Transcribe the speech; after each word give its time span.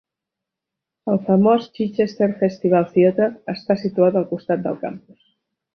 El 1.15 1.19
famós 1.27 1.67
Chichester 1.75 2.31
Festival 2.41 2.91
Theatre 2.97 3.31
està 3.57 3.79
situat 3.87 4.21
al 4.23 4.31
costat 4.35 4.67
del 4.69 4.85
campus. 4.87 5.21